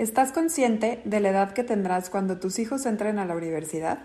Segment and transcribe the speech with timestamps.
[0.00, 3.98] ¿Estás consciente de la edad que tendrás cuando tus hijos entren a la universidad?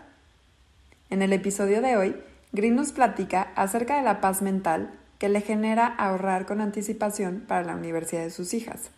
[1.09, 2.17] En el episodio de hoy,
[2.51, 7.63] Green nos platica acerca de la paz mental que le genera ahorrar con anticipación para
[7.63, 8.89] la universidad de sus hijas,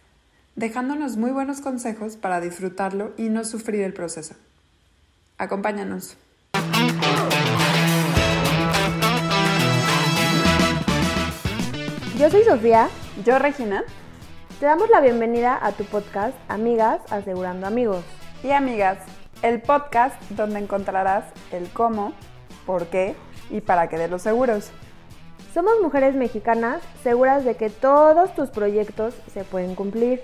[0.56, 4.34] dejándonos muy buenos consejos para disfrutarlo y no sufrir el proceso.
[5.38, 6.18] Acompáñanos.
[12.18, 12.90] Yo soy Sofía.
[13.24, 13.84] Yo, Regina.
[14.60, 18.04] Te damos la bienvenida a tu podcast Amigas Asegurando Amigos.
[18.44, 18.98] Y amigas,
[19.44, 22.14] el podcast donde encontrarás el cómo,
[22.66, 23.16] por qué
[23.52, 24.72] y para qué de los seguros.
[25.54, 30.24] Somos mujeres mexicanas seguras de que todos tus proyectos se pueden cumplir.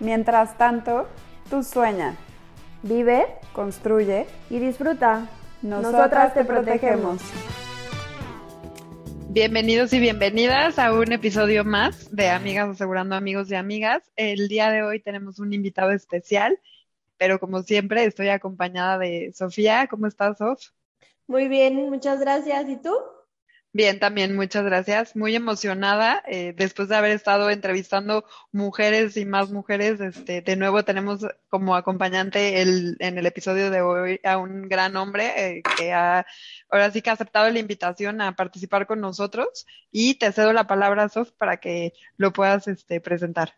[0.00, 1.06] Mientras tanto,
[1.48, 2.16] tú sueña,
[2.82, 5.28] Vive construye, y disfruta.
[5.62, 7.20] nosotras, te protegemos.
[9.30, 14.02] Bienvenidos y bienvenidas a un episodio más de Amigas Asegurando Amigos y Amigas.
[14.16, 16.58] El día de hoy tenemos un invitado especial,
[17.18, 19.86] pero como siempre estoy acompañada de Sofía.
[19.86, 20.70] ¿Cómo estás, Sof?
[21.26, 22.70] Muy bien, muchas gracias.
[22.70, 22.94] ¿Y tú?
[23.78, 25.14] Bien, también muchas gracias.
[25.14, 30.00] Muy emocionada eh, después de haber estado entrevistando mujeres y más mujeres.
[30.00, 34.96] Este, de nuevo tenemos como acompañante el, en el episodio de hoy a un gran
[34.96, 36.26] hombre eh, que ha
[36.68, 40.66] ahora sí que ha aceptado la invitación a participar con nosotros y te cedo la
[40.66, 43.54] palabra, Sof, para que lo puedas este, presentar.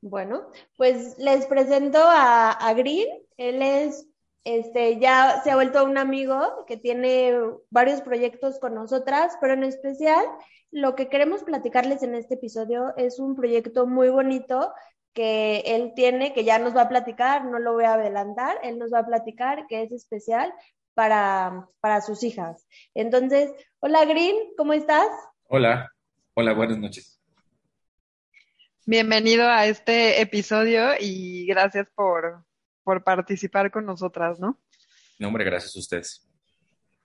[0.00, 3.08] Bueno, pues les presento a, a Green.
[3.36, 4.06] Él es,
[4.44, 7.34] este, ya se ha vuelto un amigo que tiene
[7.70, 10.24] varios proyectos con nosotras, pero en especial
[10.70, 14.72] lo que queremos platicarles en este episodio es un proyecto muy bonito
[15.14, 18.78] que él tiene, que ya nos va a platicar, no lo voy a adelantar, él
[18.78, 20.52] nos va a platicar, que es especial
[20.92, 22.66] para, para sus hijas.
[22.94, 25.08] Entonces, hola Green, ¿cómo estás?
[25.48, 25.90] Hola,
[26.34, 27.20] hola, buenas noches.
[28.86, 32.44] Bienvenido a este episodio y gracias por,
[32.84, 34.58] por participar con nosotras, ¿no?
[35.18, 36.28] No, hombre, gracias a ustedes.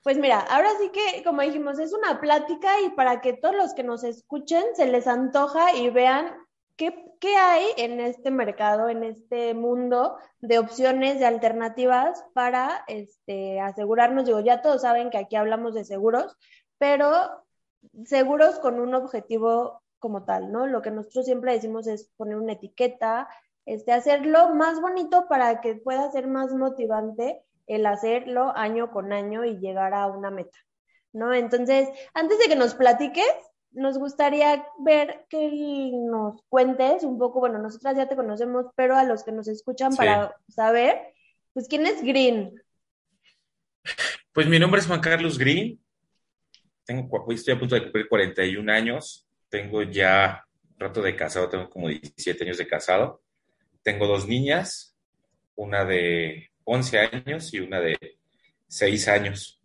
[0.04, 3.74] Pues mira, ahora sí que, como dijimos, es una plática y para que todos los
[3.74, 6.34] que nos escuchen se les antoja y vean
[6.78, 13.60] qué, qué hay en este mercado, en este mundo de opciones, de alternativas para este,
[13.60, 14.26] asegurarnos.
[14.26, 16.38] Digo, ya todos saben que aquí hablamos de seguros,
[16.78, 17.46] pero
[18.06, 20.66] seguros con un objetivo como tal, ¿no?
[20.66, 23.28] Lo que nosotros siempre decimos es poner una etiqueta,
[23.70, 29.46] este, hacerlo más bonito para que pueda ser más motivante el hacerlo año con año
[29.46, 30.58] y llegar a una meta,
[31.14, 31.36] ¿no?
[31.36, 33.32] Entonces, antes de que nos platiques,
[33.72, 39.04] nos gustaría ver que nos cuentes un poco, bueno, nosotras ya te conocemos, pero a
[39.04, 39.98] los que nos escuchan Sí.
[40.00, 41.14] para saber,
[41.54, 42.60] pues, ¿quién es Green?
[44.34, 45.80] Pues mi nombre es Juan Carlos Green.
[46.86, 49.28] Tengo, estoy a punto de cumplir 41 años.
[49.48, 50.44] Tengo ya
[50.74, 53.22] un rato de casado, tengo como 17 años de casado.
[53.84, 54.96] Tengo dos niñas,
[55.56, 57.98] una de 11 años y una de
[58.68, 59.62] 6 años.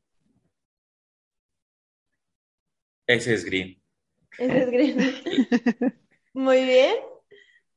[3.06, 3.80] Ese es Green.
[4.38, 5.94] Ese es Green.
[6.34, 6.96] Muy bien,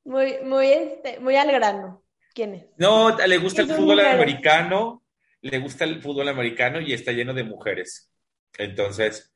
[0.03, 2.03] muy, muy, este, muy al grano.
[2.33, 2.65] ¿Quién es?
[2.77, 4.13] No, le gusta el fútbol mujeres.
[4.15, 5.03] americano,
[5.41, 8.11] le gusta el fútbol americano y está lleno de mujeres.
[8.57, 9.31] Entonces,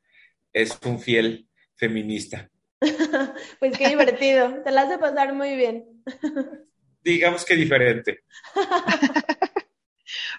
[0.51, 2.49] es un fiel feminista.
[3.59, 6.03] Pues qué divertido, te la hace pasar muy bien.
[7.03, 8.23] Digamos que diferente.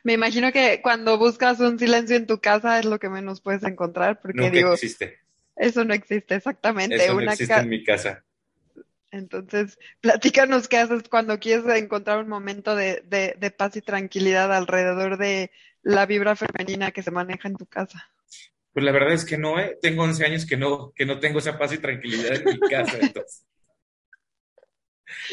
[0.04, 3.62] Me imagino que cuando buscas un silencio en tu casa es lo que menos puedes
[3.62, 5.18] encontrar, porque Nunca digo, existe.
[5.56, 6.96] eso no existe exactamente.
[6.96, 8.24] Eso no Una existe en mi casa.
[9.10, 14.52] Entonces, platícanos qué haces cuando quieres encontrar un momento de, de, de paz y tranquilidad
[14.52, 15.50] alrededor de
[15.82, 18.10] la vibra femenina que se maneja en tu casa.
[18.72, 19.78] Pues la verdad es que no, ¿eh?
[19.82, 22.96] Tengo 11 años que no, que no tengo esa paz y tranquilidad en mi casa,
[23.00, 23.44] entonces.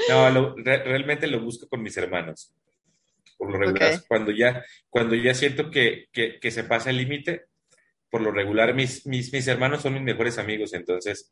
[0.10, 2.54] No, lo- re- realmente lo busco con mis hermanos.
[3.38, 7.46] Por lo regular, cuando ya, cuando ya siento que, que, que se pasa el límite,
[8.10, 11.32] por lo regular mis, mis, mis hermanos son mis mejores amigos, entonces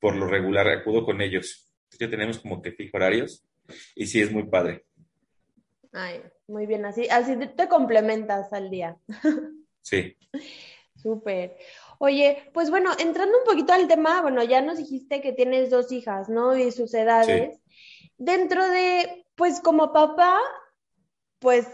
[0.00, 1.64] por lo regular acudo con ellos.
[1.98, 3.44] Ya tenemos como que fijo horarios
[3.96, 4.84] y sí es muy padre.
[5.92, 8.96] Ay, muy bien, así, así te- te complementas al día.
[9.82, 10.16] Sí.
[11.02, 11.56] Súper.
[11.98, 15.90] Oye, pues bueno, entrando un poquito al tema, bueno, ya nos dijiste que tienes dos
[15.92, 16.56] hijas, ¿no?
[16.56, 17.58] Y sus edades.
[18.18, 20.38] Dentro de, pues como papá,
[21.38, 21.66] pues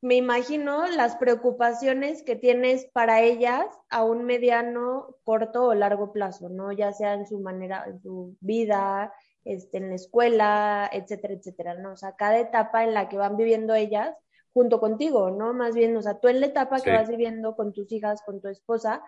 [0.00, 6.48] me imagino las preocupaciones que tienes para ellas a un mediano, corto o largo plazo,
[6.48, 6.70] ¿no?
[6.70, 9.12] Ya sea en su manera, en su vida,
[9.44, 11.92] este, en la escuela, etcétera, etcétera, ¿no?
[11.92, 14.14] O sea, cada etapa en la que van viviendo ellas
[14.52, 15.52] junto contigo, ¿no?
[15.52, 18.40] Más bien, o sea, tú en la etapa que vas viviendo con tus hijas, con
[18.40, 19.02] tu esposa,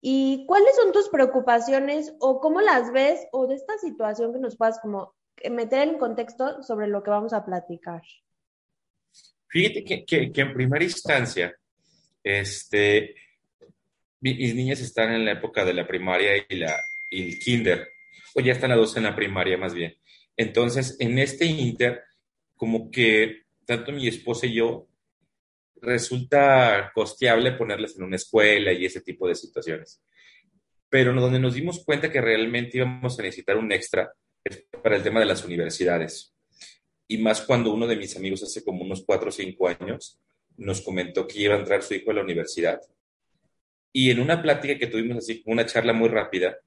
[0.00, 4.56] ¿y cuáles son tus preocupaciones o cómo las ves o de esta situación que nos
[4.56, 5.14] puedas como
[5.50, 8.02] meter en contexto sobre lo que vamos a platicar?
[9.48, 11.54] Fíjate que, que, en primera instancia,
[12.22, 13.14] este,
[14.20, 16.76] mis niñas están en la época de la primaria y, la,
[17.10, 17.88] y el kinder,
[18.34, 19.96] o ya están las dos en la primaria más bien.
[20.36, 22.02] Entonces, en este inter,
[22.56, 24.88] como que tanto mi esposa y yo
[25.80, 30.02] resulta costeable ponerlas en una escuela y ese tipo de situaciones.
[30.90, 34.12] Pero donde nos dimos cuenta que realmente íbamos a necesitar un extra
[34.44, 36.34] es para el tema de las universidades.
[37.06, 40.20] Y más cuando uno de mis amigos hace como unos cuatro o cinco años
[40.56, 42.80] nos comentó que iba a entrar su hijo a la universidad.
[43.92, 46.58] Y en una plática que tuvimos así, una charla muy rápida,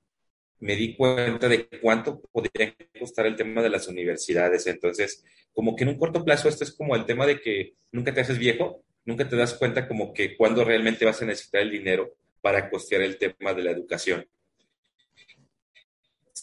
[0.59, 4.67] me di cuenta de cuánto podría costar el tema de las universidades.
[4.67, 5.23] Entonces,
[5.53, 8.21] como que en un corto plazo, esto es como el tema de que nunca te
[8.21, 12.13] haces viejo, nunca te das cuenta como que cuando realmente vas a necesitar el dinero
[12.41, 14.25] para costear el tema de la educación.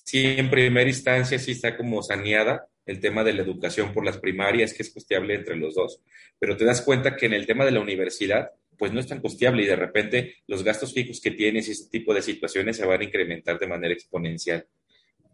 [0.09, 4.17] Sí, en primera instancia sí está como saneada el tema de la educación por las
[4.17, 6.01] primarias, que es costeable entre los dos,
[6.39, 9.21] pero te das cuenta que en el tema de la universidad, pues no es tan
[9.21, 12.87] costeable y de repente los gastos fijos que tienes y ese tipo de situaciones se
[12.87, 14.67] van a incrementar de manera exponencial.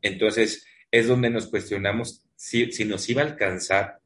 [0.03, 4.01] Entonces, es donde nos cuestionamos si, si nos iba a alcanzar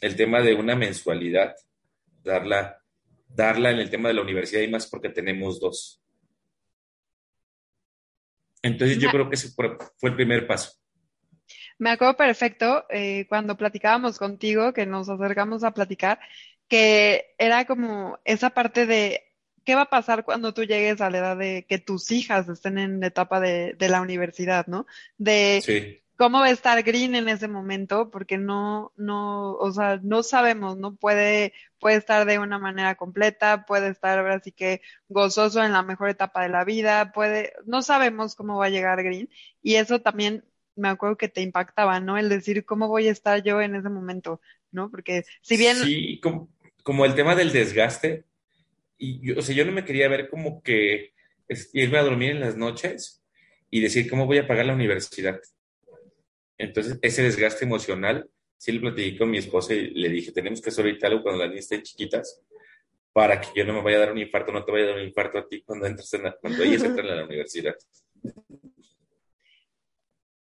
[0.00, 1.54] el tema de una mensualidad
[2.24, 2.82] darla,
[3.28, 6.01] darla en el tema de la universidad y más porque tenemos dos.
[8.62, 10.72] Entonces yo creo que ese fue el primer paso.
[11.78, 16.20] Me acuerdo perfecto eh, cuando platicábamos contigo, que nos acercamos a platicar,
[16.68, 19.24] que era como esa parte de
[19.64, 22.78] qué va a pasar cuando tú llegues a la edad de que tus hijas estén
[22.78, 24.86] en la etapa de, de la universidad, ¿no?
[25.18, 29.98] De sí cómo va a estar Green en ese momento, porque no, no, o sea,
[30.04, 30.94] no sabemos, ¿no?
[30.94, 35.82] Puede, puede estar de una manera completa, puede estar ahora sí que gozoso en la
[35.82, 39.28] mejor etapa de la vida, puede, no sabemos cómo va a llegar Green,
[39.64, 40.44] y eso también
[40.76, 42.16] me acuerdo que te impactaba, ¿no?
[42.16, 44.40] El decir cómo voy a estar yo en ese momento,
[44.70, 44.92] ¿no?
[44.92, 45.76] Porque si bien...
[45.78, 48.26] Sí, como, el tema del desgaste,
[48.96, 51.14] y yo, o sea, yo no me quería ver como que
[51.72, 53.24] irme a dormir en las noches
[53.72, 55.40] y decir cómo voy a pagar la universidad.
[56.62, 60.70] Entonces, ese desgaste emocional, sí lo platiqué con mi esposa y le dije, tenemos que
[60.70, 62.40] hacer ahorita algo cuando las niñas estén chiquitas
[63.12, 64.98] para que yo no me vaya a dar un infarto, no te vaya a dar
[64.98, 67.74] un infarto a ti cuando entres en cuando ellas entran en la universidad.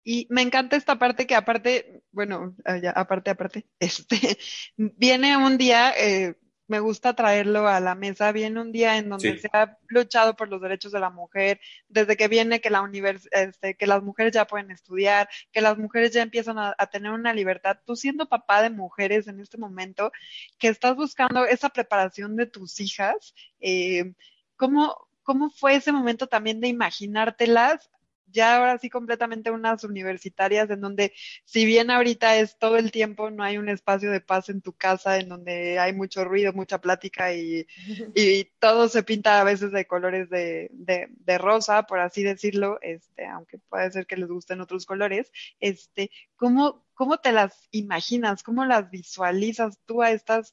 [0.05, 2.55] Y me encanta esta parte que aparte, bueno,
[2.95, 4.39] aparte, aparte, este,
[4.77, 8.33] viene un día, eh, me gusta traerlo a la mesa.
[8.33, 12.17] Viene un día en donde se ha luchado por los derechos de la mujer, desde
[12.17, 16.13] que viene que, la univers este, que las mujeres ya pueden estudiar, que las mujeres
[16.13, 17.79] ya empiezan a, tener una libertad.
[17.85, 20.13] Tú siendo papá de mujeres en este momento,
[20.59, 24.13] que estás buscando esa preparación de tus hijas, eh,
[24.57, 27.91] ¿cómo, ¿cómo fue ese momento también de imaginártelas
[28.35, 31.15] ya ahora sí completamente unas universitarias en donde
[31.45, 34.75] si bien ahorita es todo el tiempo, no hay un espacio de paz en tu
[34.75, 37.67] casa en donde hay mucho ruido, mucha plática y,
[38.15, 42.79] y todo se pinta a veces de colores de, de, de, rosa, por así decirlo,
[42.83, 45.31] este, aunque puede ser que les gusten otros colores,
[45.61, 48.43] este, ¿cómo, cómo te las imaginas?
[48.43, 50.53] ¿Cómo las visualizas tú a estas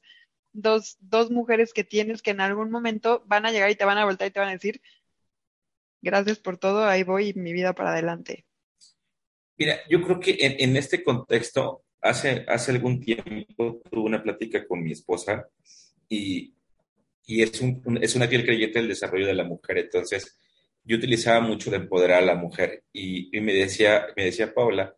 [0.52, 3.98] dos, dos mujeres que tienes que en algún momento van a llegar y te van
[3.98, 4.80] a voltar y te van a decir,
[6.02, 8.44] gracias por todo, ahí voy mi vida para adelante.
[9.56, 14.82] Mira, yo creo que en, este contexto, hace, hace algún tiempo tuve una plática con
[14.82, 15.48] mi esposa
[16.08, 16.54] y,
[17.26, 19.78] y es, un, es una fiel creyente del desarrollo de la mujer.
[19.78, 20.38] Entonces,
[20.84, 24.96] yo utilizaba mucho de empoderar a la mujer y, y, me, decía, me decía Paula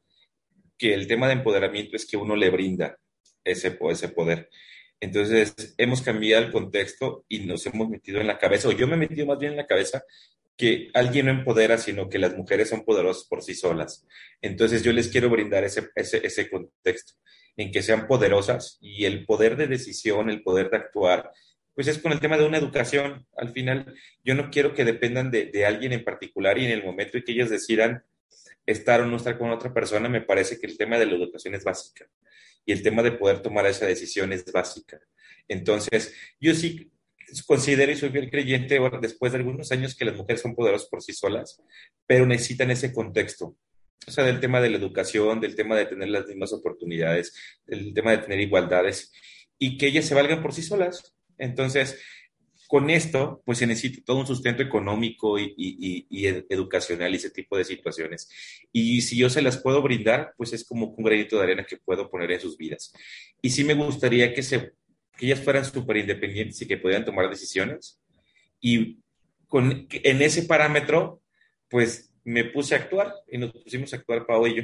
[0.78, 2.99] que el tema de empoderamiento es que uno le brinda
[3.44, 4.49] ese, ese poder.
[5.00, 8.94] Entonces, hemos cambiado el contexto y nos hemos metido en la cabeza, o yo me
[8.94, 10.02] he metido más bien en la cabeza
[10.56, 14.06] que alguien no empodera, sino que las mujeres son poderosas por sí solas.
[14.40, 17.14] Entonces yo les quiero brindar ese, ese, contexto,
[17.56, 21.30] en que sean poderosas y el poder de decisión, el poder de actuar,
[21.75, 23.26] pues es con el tema de una educación.
[23.37, 26.84] Al final, yo no quiero que dependan de, de alguien en particular y en el
[26.84, 28.04] momento en que ellas decidan
[28.66, 31.54] estar o no estar con otra persona, me parece que el tema de la educación
[31.54, 32.06] es básica
[32.64, 35.00] y el tema de poder tomar esa decisión es básica.
[35.49, 36.90] Entonces, yo sí
[37.47, 41.02] considero y soy fiel creyente después de algunos años que las mujeres son poderosas por
[41.02, 41.61] sí solas,
[42.07, 43.57] pero necesitan ese contexto.
[44.07, 47.35] O sea, del tema de la educación, del tema de tener las mismas oportunidades,
[47.66, 49.12] del tema de tener igualdades
[49.59, 51.14] y que ellas se valgan por sí solas.
[51.38, 51.99] Entonces,
[52.66, 56.07] con esto, pues se necesita todo un sustento económico y,
[56.49, 58.28] educacional y ese tipo de situaciones.
[58.73, 61.76] Y si yo se las puedo brindar, pues es como un granito de arena que
[61.76, 62.93] puedo poner en sus vidas.
[63.40, 64.73] Y sí me gustaría que se
[65.16, 68.00] que ellas fueran súper independientes y que pudieran tomar decisiones.
[68.61, 68.99] Y
[69.49, 71.21] con, en ese parámetro,
[71.68, 74.62] pues me puse a actuar y nos pusimos a actuar Pau y yo.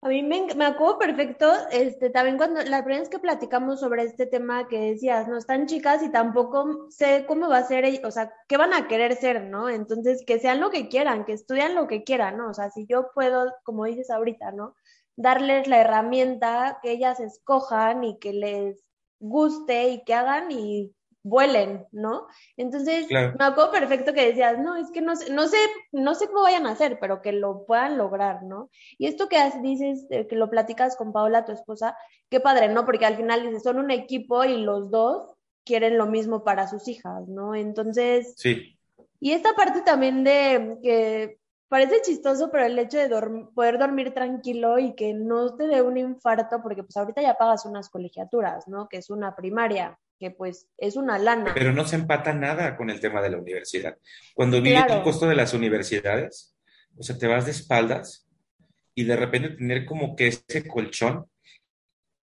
[0.00, 4.04] A mí me, me acuerdo perfecto, este, también cuando la primera vez que platicamos sobre
[4.04, 8.10] este tema que decías, no están chicas y tampoco sé cómo va a ser, o
[8.12, 9.68] sea, qué van a querer ser, ¿no?
[9.68, 12.50] Entonces, que sean lo que quieran, que estudian lo que quieran, ¿no?
[12.50, 14.76] O sea, si yo puedo, como dices ahorita, ¿no?
[15.20, 18.84] Darles la herramienta, que ellas escojan y que les
[19.18, 20.92] guste y que hagan y
[21.24, 22.28] vuelen, ¿no?
[22.56, 25.58] Entonces, me acuerdo perfecto que decías, no, es que no sé, no sé,
[25.90, 28.70] no sé cómo vayan a hacer, pero que lo puedan lograr, ¿no?
[28.96, 31.96] Y esto que dices, que lo platicas con Paola, tu esposa,
[32.30, 32.86] qué padre, ¿no?
[32.86, 35.34] Porque al final dices, son un equipo y los dos
[35.64, 37.56] quieren lo mismo para sus hijas, ¿no?
[37.56, 38.78] Entonces, sí.
[39.20, 43.08] Y esta parte también de que parece chistoso, pero el hecho de
[43.54, 47.66] poder dormir tranquilo y que no te dé un infarto, porque pues ahorita ya pagas
[47.66, 48.88] unas colegiaturas, ¿no?
[48.88, 51.52] Que es una primaria que pues es una lana.
[51.54, 53.96] Pero no se empata nada con el tema de la universidad.
[54.34, 56.56] Cuando vi el costo de las universidades,
[56.96, 58.28] o sea, te vas de espaldas
[58.94, 61.26] y de repente tener como que ese colchón,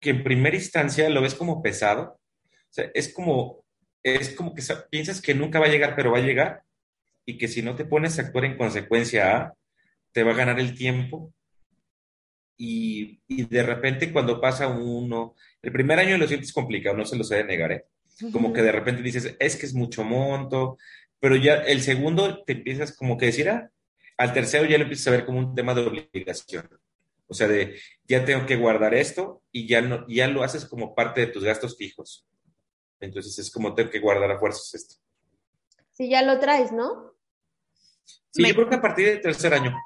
[0.00, 3.64] que en primera instancia lo ves como pesado, o sea, es como,
[4.02, 6.62] es como que piensas que nunca va a llegar, pero va a llegar,
[7.25, 9.55] y que si no te pones a actuar en consecuencia
[10.12, 11.33] te va a ganar el tiempo,
[12.57, 17.17] y, y de repente cuando pasa uno, el primer año lo sientes complicado, no se
[17.17, 17.87] lo sé de negar, ¿eh?
[18.31, 20.79] Como que de repente dices, es que es mucho monto,
[21.19, 23.71] pero ya el segundo te empiezas como que decir, ah,
[24.17, 26.69] al tercero ya lo empiezas a ver como un tema de obligación.
[27.26, 30.95] O sea, de ya tengo que guardar esto y ya, no, ya lo haces como
[30.95, 32.29] parte de tus gastos fijos.
[33.00, 34.97] Entonces es como tengo que guardar a fuerzas esto.
[35.91, 37.12] Sí, ya lo traes, ¿no?
[38.33, 39.77] Sí, yo creo que a partir del tercer año.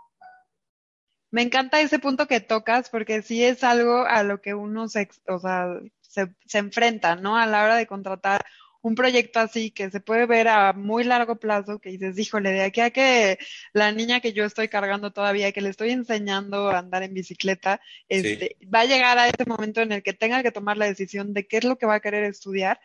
[1.30, 5.08] Me encanta ese punto que tocas porque sí es algo a lo que uno se,
[5.26, 7.36] o sea, se, se enfrenta, ¿no?
[7.36, 8.44] A la hora de contratar
[8.86, 12.62] un proyecto así que se puede ver a muy largo plazo, que dices, híjole, de
[12.62, 13.36] aquí a que
[13.72, 17.80] la niña que yo estoy cargando todavía, que le estoy enseñando a andar en bicicleta,
[18.08, 21.34] este, va a llegar a ese momento en el que tenga que tomar la decisión
[21.34, 22.78] de qué es lo que va a querer estudiar.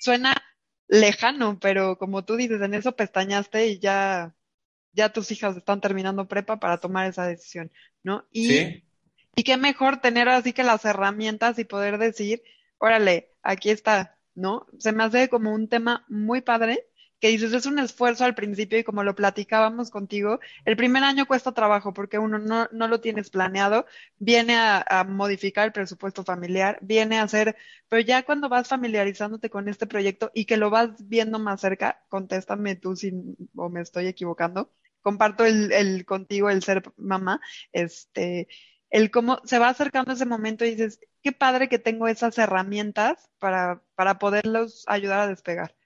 [0.00, 0.34] Suena
[0.88, 4.34] lejano, pero como tú dices, en eso pestañaste y ya
[4.94, 7.70] ya tus hijas están terminando prepa para tomar esa decisión,
[8.02, 8.24] ¿no?
[8.32, 8.84] Y,
[9.36, 12.42] y qué mejor tener así que las herramientas y poder decir,
[12.78, 14.66] órale, aquí está, ¿no?
[14.78, 16.86] Se me hace como un tema muy padre
[17.24, 21.24] que dices, es un esfuerzo al principio y como lo platicábamos contigo, el primer año
[21.24, 23.86] cuesta trabajo porque uno no, no lo tienes planeado,
[24.18, 27.56] viene a, a, modificar el presupuesto familiar, viene a hacer,
[27.88, 32.04] pero ya cuando vas familiarizándote con este proyecto y que lo vas viendo más cerca,
[32.10, 33.14] contéstame tú si
[33.56, 34.70] o me estoy equivocando,
[35.04, 37.40] comparto el, el contigo, el ser mamá,
[37.72, 38.48] este,
[38.88, 43.30] el cómo se va acercando ese momento y dices, qué padre que tengo esas herramientas
[43.38, 45.76] para, para poderlos ayudar a despegar,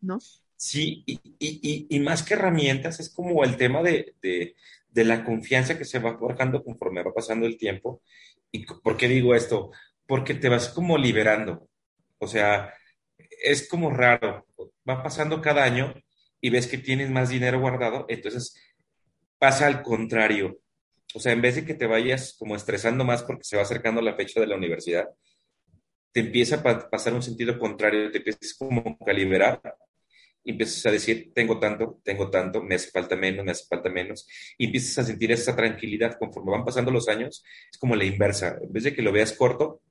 [0.00, 0.20] ¿no?
[0.56, 4.54] Sí, y, y, y, más que herramientas, es como el tema de, de,
[4.88, 8.02] de, la confianza que se va forjando conforme va pasando el tiempo.
[8.50, 9.70] ¿Y por qué digo esto?
[10.06, 11.68] Porque te vas como liberando.
[12.18, 12.74] O sea,
[13.42, 14.46] es como raro.
[14.88, 15.94] Va pasando cada año
[16.40, 18.54] y ves que tienes más dinero guardado, entonces
[19.38, 20.58] pasa al contrario.
[21.14, 24.02] O sea, en vez de que te vayas como estresando más porque se va acercando
[24.02, 25.08] la fecha de la universidad,
[26.12, 29.60] te empieza a pasar un sentido contrario, te empiezas como a liberar
[30.44, 33.90] y empiezas a decir, tengo tanto, tengo tanto, me hace falta menos, me hace falta
[33.90, 34.26] menos,
[34.56, 38.58] y empiezas a sentir esa tranquilidad conforme van pasando los años, es como la inversa,
[38.62, 39.82] en vez de que lo veas corto,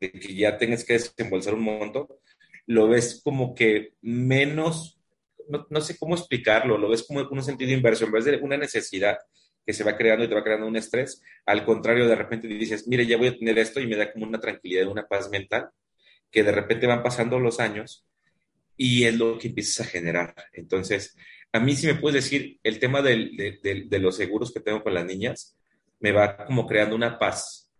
[0.00, 2.20] de que ya tengas que desembolsar un monto,
[2.66, 4.99] lo ves como que menos
[5.68, 9.18] no, sé cómo explicarlo, lo ves como un sentido inverso, en vez de una necesidad
[9.66, 12.86] que se va creando y te va creando un estrés, al contrario, de repente dices,
[12.88, 15.70] mire, ya voy a tener esto y me da como una tranquilidad, una paz mental,
[16.30, 18.06] que de repente van pasando los años
[18.76, 20.34] y es lo que empiezas a generar.
[20.52, 21.16] Entonces,
[21.52, 24.94] a mí si me puedes decir, el tema de, de, los seguros que tengo con
[24.94, 25.56] las niñas,
[25.98, 27.70] me va como creando una paz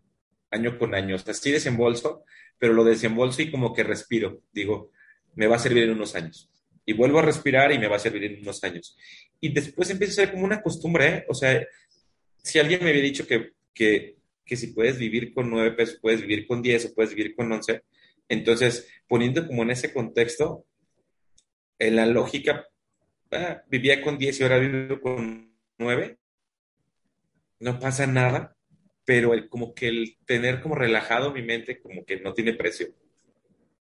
[0.51, 1.15] año con año.
[1.15, 2.23] O sea, sí desembolso,
[2.59, 4.41] pero lo desembolso y como que respiro.
[4.51, 4.91] Digo,
[5.33, 6.51] me va a servir en unos años
[6.91, 8.97] y vuelvo a respirar y me va a servir en unos años.
[9.39, 11.25] Y después empieza a ser como una costumbre, ¿eh?
[11.29, 11.65] o sea,
[12.43, 16.21] si alguien me había dicho que, que, que, si puedes vivir con nueve pesos, puedes
[16.21, 17.83] vivir con diez o puedes vivir con once,
[18.27, 20.65] entonces poniendo como en ese contexto,
[21.79, 22.67] en la lógica,
[23.31, 26.17] ah, vivía con diez y ahora vivo con nueve,
[27.59, 28.57] no pasa nada,
[29.05, 32.87] pero el, como que el tener como relajado mi mente como que no tiene precio.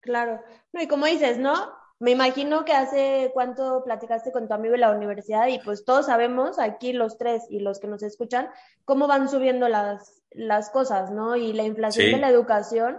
[0.00, 0.40] Claro,
[0.72, 1.83] no, y como dices, ¿no?
[2.00, 6.06] Me imagino que hace cuánto platicaste con tu amigo en la universidad y pues todos
[6.06, 8.50] sabemos, aquí los tres y los que nos escuchan,
[8.84, 11.36] cómo van subiendo las, las cosas, ¿no?
[11.36, 12.98] Y la inflación de la educación,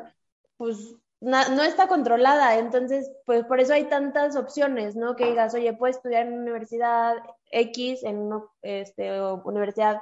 [0.58, 5.16] pues no está controlada, entonces, pues por eso hay tantas opciones, ¿no?
[5.16, 7.16] Que digas, oye, puedes estudiar en una universidad
[7.52, 10.02] X, en una este, universidad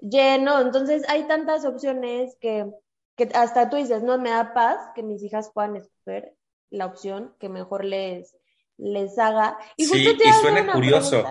[0.00, 0.60] lleno.
[0.60, 2.66] Entonces hay tantas opciones que,
[3.16, 6.35] que hasta tú dices, no me da paz que mis hijas puedan escoger
[6.70, 8.36] la opción que mejor les,
[8.76, 9.58] les haga.
[9.76, 11.24] Y sí, y suena curioso,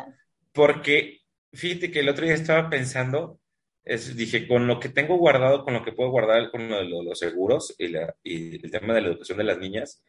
[0.53, 1.21] porque
[1.53, 3.39] fíjate que el otro día estaba pensando,
[3.83, 7.03] es, dije, con lo que tengo guardado, con lo que puedo guardar con lo de
[7.03, 10.03] los seguros y, la, y el tema de la educación de las niñas,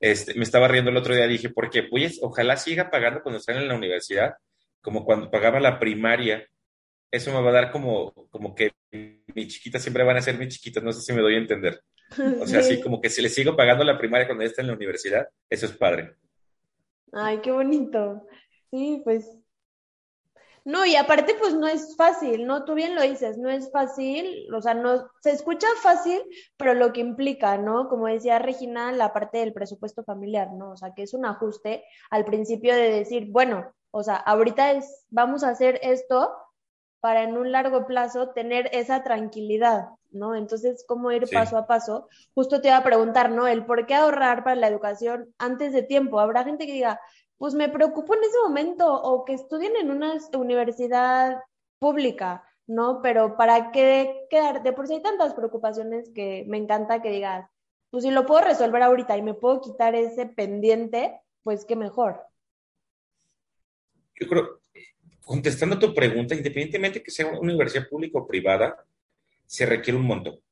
[0.00, 3.56] este, me estaba riendo el otro día, dije, porque pues ojalá siga pagando cuando estén
[3.56, 4.34] en la universidad,
[4.80, 6.46] como cuando pagaba la primaria.
[7.10, 10.48] Eso me va a dar como, como que mi chiquita siempre van a ser mi
[10.48, 11.82] chiquitas, no sé si me doy a entender.
[12.40, 14.68] O sea, así como que si le sigo pagando la primaria cuando ya está en
[14.68, 16.16] la universidad, eso es padre.
[17.12, 18.26] Ay, qué bonito.
[18.70, 19.36] Sí, pues
[20.64, 22.64] no, y aparte, pues no es fácil, ¿no?
[22.64, 26.20] Tú bien lo dices, no es fácil, o sea, no, se escucha fácil,
[26.56, 27.88] pero lo que implica, ¿no?
[27.88, 30.72] Como decía Regina, la parte del presupuesto familiar, ¿no?
[30.72, 35.06] O sea, que es un ajuste al principio de decir, bueno, o sea, ahorita es,
[35.08, 36.30] vamos a hacer esto
[37.00, 40.34] para en un largo plazo tener esa tranquilidad, ¿no?
[40.34, 42.08] Entonces, ¿cómo ir paso a paso?
[42.34, 43.46] Justo te iba a preguntar, ¿no?
[43.46, 46.20] El por qué ahorrar para la educación antes de tiempo.
[46.20, 47.00] Habrá gente que diga,
[47.38, 51.42] pues me preocupo en ese momento o que estudien en una universidad
[51.78, 53.00] pública, ¿no?
[53.02, 54.62] Pero ¿para qué quedar?
[54.62, 57.48] De por sí hay tantas preocupaciones que me encanta que digas,
[57.90, 62.20] pues si lo puedo resolver ahorita y me puedo quitar ese pendiente, pues qué mejor.
[64.14, 64.60] Yo creo,
[65.24, 68.84] contestando a tu pregunta, independientemente que sea una universidad pública o privada,
[69.50, 70.44] se requiere un monto.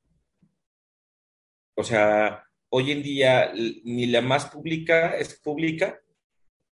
[1.76, 6.00] O sea, hoy en día ni la más pública es pública,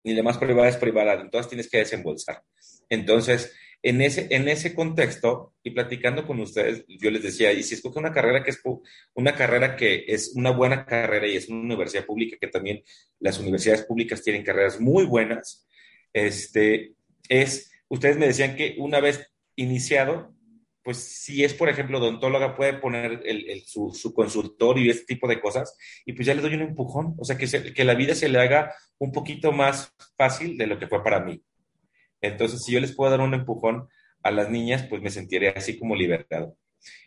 [0.03, 2.43] ni la más privada es privada, entonces tienes que desembolsar.
[2.89, 3.53] Entonces,
[3.83, 7.99] en ese, en ese contexto, y platicando con ustedes, yo les decía, y si escoge
[7.99, 8.61] una carrera que es
[9.13, 12.83] una carrera que es una buena carrera y es una universidad pública, que también
[13.19, 15.67] las universidades públicas tienen carreras muy buenas,
[16.11, 16.95] este,
[17.29, 20.34] es, ustedes me decían que una vez iniciado,
[20.85, 23.23] pues si es, por ejemplo, odontóloga, puede poner
[23.65, 25.75] su, su, consultorio y este tipo de cosas,
[26.05, 28.39] y pues ya le doy un empujón, o sea, que, que la vida se le
[28.39, 31.43] haga un poquito más fácil de lo que fue para mí.
[32.21, 33.89] Entonces, si yo les puedo dar un empujón
[34.21, 36.55] a las niñas, pues me sentiré así como liberado.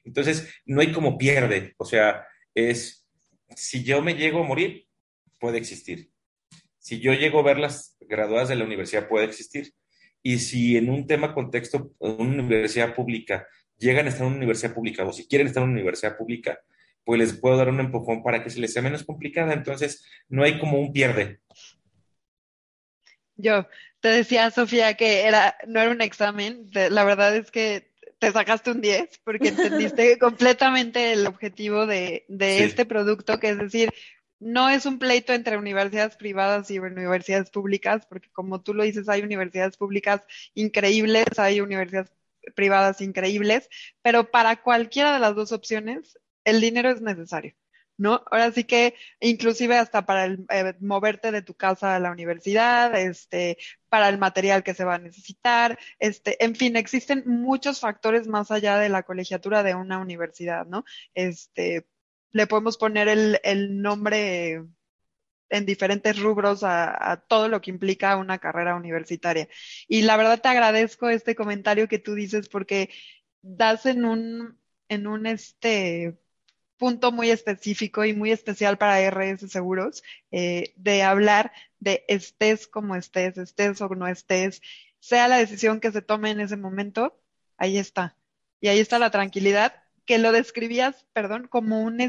[0.03, 3.07] Entonces, no hay como pierde, o sea, es,
[3.55, 4.89] si yo me llego a morir,
[5.39, 6.11] puede existir.
[6.81, 9.73] Si yo llego a verlas graduadas de la universidad, puede existir.
[10.21, 13.47] Y si en un tema contexto, en una universidad pública,
[13.79, 16.61] llegan a estar en una universidad pública o si quieren estar en una universidad pública,
[17.05, 19.55] pues les puedo dar un empujón para que se les sea menos complicada.
[19.55, 21.41] Entonces, no hay como un pierde.
[23.37, 23.67] Yo
[24.01, 26.69] te decía, Sofía, que era, no era un examen.
[26.73, 27.89] La verdad es que
[28.19, 33.91] te sacaste un 10 porque entendiste completamente el objetivo de, este producto, que es decir,
[34.41, 39.09] no es un pleito entre universidades privadas y universidades públicas, porque como tú lo dices,
[39.09, 40.23] hay universidades públicas
[40.55, 42.11] increíbles, hay universidades
[42.55, 43.69] privadas increíbles,
[44.03, 47.55] pero para cualquiera de las dos opciones, el dinero es necesario.
[47.99, 48.23] ¿no?
[48.31, 52.97] Ahora sí que inclusive hasta para el, eh, moverte de tu casa a la universidad,
[52.97, 53.59] este,
[53.89, 58.51] para el material que se va a necesitar, este, en fin, existen muchos factores más
[58.51, 60.85] allá de la colegiatura de una universidad, ¿no?
[61.15, 61.87] Este,
[62.33, 64.63] le podemos poner el, el nombre
[65.51, 69.49] en diferentes rubros a, todo lo que implica una carrera universitaria.
[69.89, 72.91] Y la verdad te agradezco este comentario que tú dices porque
[73.43, 74.59] das en un,
[74.89, 76.19] en un este
[76.77, 82.95] punto muy específico y muy especial para RS Seguros eh, de hablar de estés como
[82.97, 84.63] estés, estés o no estés,
[85.01, 87.21] sea la decisión que se tome en ese momento,
[87.57, 88.17] ahí está.
[88.61, 92.01] Y ahí está la tranquilidad que lo describías, perdón, como un,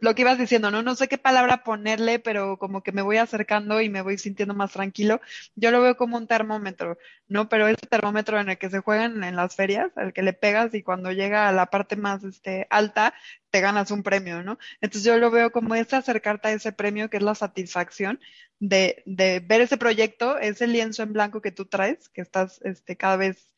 [0.00, 0.82] lo que ibas diciendo, ¿no?
[0.82, 4.54] No sé qué palabra ponerle, pero como que me voy acercando y me voy sintiendo
[4.54, 5.20] más tranquilo.
[5.56, 7.48] Yo lo veo como un termómetro, ¿no?
[7.48, 10.74] Pero ese termómetro en el que se juegan en las ferias, al que le pegas
[10.74, 13.14] y cuando llega a la parte más este, alta,
[13.50, 14.58] te ganas un premio, ¿no?
[14.80, 18.20] Entonces yo lo veo como ese acercarte a ese premio, que es la satisfacción
[18.60, 22.96] de, de ver ese proyecto, ese lienzo en blanco que tú traes, que estás este,
[22.96, 23.52] cada vez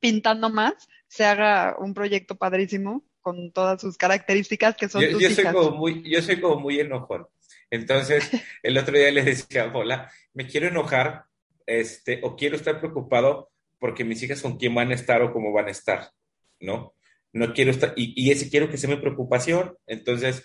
[0.00, 5.34] pintando más, se haga un proyecto padrísimo con todas sus características que son yo, tus
[5.34, 7.26] Soy como muy, yo soy como muy enojón.
[7.70, 8.30] Entonces,
[8.62, 11.24] el otro día les decía, hola, me quiero enojar
[11.66, 15.52] este, o quiero estar preocupado porque mis hijas con quién van a estar o cómo
[15.52, 16.10] van a estar,
[16.58, 16.94] ¿no?
[17.34, 19.76] No quiero estar, y, y ese quiero que sea mi preocupación.
[19.86, 20.42] Entonces,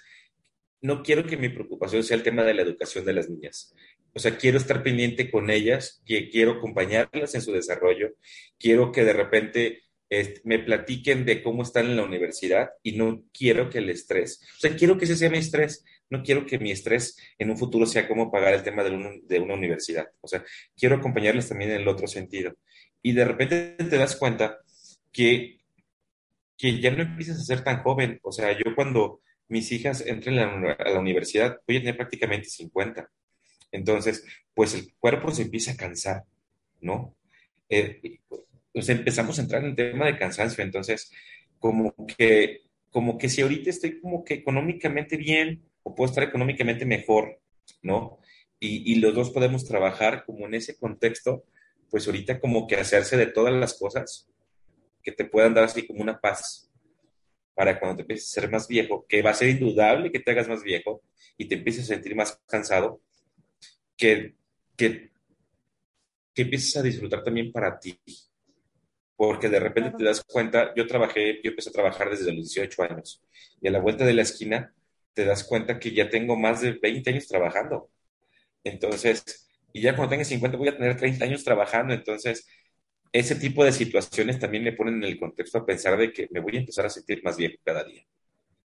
[0.81, 3.73] no quiero que mi preocupación sea el tema de la educación de las niñas.
[4.13, 8.09] O sea, quiero estar pendiente con ellas, que quiero acompañarlas en su desarrollo,
[8.59, 9.83] quiero que de repente
[10.43, 14.59] me platiquen de cómo están en la universidad y no quiero que el estrés, o
[14.59, 17.85] sea, quiero que ese sea mi estrés, no quiero que mi estrés en un futuro
[17.85, 20.43] sea cómo pagar el tema de, de una universidad, o sea,
[20.77, 22.55] quiero acompañarles también en el otro sentido.
[23.03, 24.59] Y de repente te das cuenta
[25.11, 25.59] que,
[26.57, 28.19] que ya no empieces a ser tan joven.
[28.23, 33.09] O sea, yo cuando mis hijas entren a la, universidad voy a tener prácticamente 50.
[33.71, 36.23] Entonces, pues el cuerpo se empieza a cansar,
[36.79, 37.15] ¿no?
[37.67, 38.19] Eh,
[38.73, 40.63] pues empezamos a entrar en el tema de cansancio.
[40.63, 41.11] Entonces,
[41.59, 46.85] como que, como que si ahorita estoy como que económicamente bien o puedo estar económicamente
[46.85, 47.39] mejor,
[47.81, 48.19] ¿no?
[48.59, 51.45] Y, y los dos podemos trabajar como en ese contexto,
[51.89, 54.27] pues ahorita como que hacerse de todas las cosas
[55.03, 56.71] que te puedan dar así como una paz
[57.53, 60.31] para cuando te empieces a ser más viejo, que va a ser indudable que te
[60.31, 61.03] hagas más viejo
[61.37, 63.01] y te empieces a sentir más cansado,
[63.95, 64.35] que,
[64.75, 65.11] que,
[66.33, 67.99] que empieces a disfrutar también para ti.
[69.25, 72.83] Porque de repente te das cuenta, yo trabajé, yo empecé a trabajar desde los 18
[72.83, 73.23] años
[73.61, 74.73] y a la vuelta de la esquina
[75.13, 77.89] te das cuenta que ya tengo más de 20 años trabajando.
[78.65, 82.45] Entonces, y ya cuando tenga 50 voy a tener 30 años trabajando, entonces
[83.13, 86.41] ese tipo de situaciones también me ponen en el contexto a pensar de que me
[86.41, 88.05] voy a empezar a sentir más bien cada día,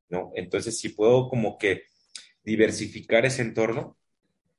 [0.09, 0.33] ¿no?
[0.35, 1.83] Entonces, si puedo como que
[2.43, 3.95] diversificar ese entorno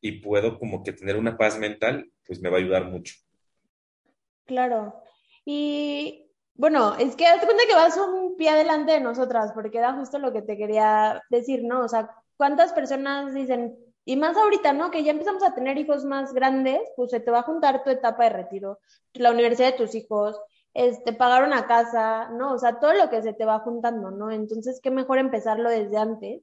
[0.00, 3.14] y puedo como que tener una paz mental, pues me va a ayudar mucho.
[4.46, 5.02] Claro.
[5.44, 9.94] Y bueno, es que hazte cuenta que vas un pie adelante de nosotras, porque era
[9.94, 11.80] justo lo que te quería decir, ¿no?
[11.84, 14.90] O sea, ¿cuántas personas dicen, y más ahorita, ¿no?
[14.90, 17.90] Que ya empezamos a tener hijos más grandes, pues se te va a juntar tu
[17.90, 18.78] etapa de retiro,
[19.14, 20.38] la universidad de tus hijos,
[20.74, 22.52] este, pagar una casa, ¿no?
[22.52, 24.30] O sea, todo lo que se te va juntando, ¿no?
[24.30, 26.42] Entonces, qué mejor empezarlo desde antes.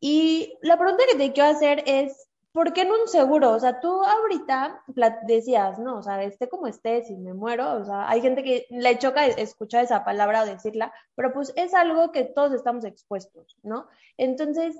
[0.00, 2.27] Y la pregunta que te quiero hacer es,
[2.58, 3.52] ¿por qué en un seguro?
[3.52, 4.82] O sea, tú ahorita
[5.28, 5.98] decías, ¿no?
[5.98, 9.26] O sea, esté como esté, si me muero, o sea, hay gente que le choca
[9.26, 13.86] escuchar esa palabra o decirla, pero pues es algo que todos estamos expuestos, ¿no?
[14.16, 14.76] Entonces,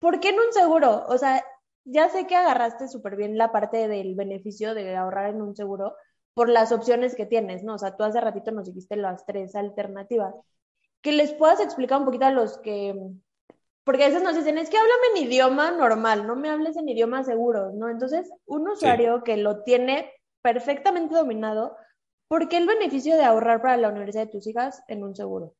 [0.00, 1.06] ¿por qué en un seguro?
[1.08, 1.42] O sea,
[1.84, 5.96] ya sé que agarraste súper bien la parte del beneficio de ahorrar en un seguro
[6.34, 7.76] por las opciones que tienes, ¿no?
[7.76, 10.34] O sea, tú hace ratito nos dijiste las tres alternativas.
[11.00, 12.94] Que les puedas explicar un poquito a los que,
[13.84, 16.88] porque a veces nos dicen, es que háblame en idioma normal, no me hables en
[16.88, 17.90] idioma seguro, ¿no?
[17.90, 20.10] Entonces, un usuario que lo tiene
[20.42, 21.76] perfectamente dominado,
[22.26, 25.54] ¿por qué el beneficio de ahorrar para la universidad de tus hijas en un seguro?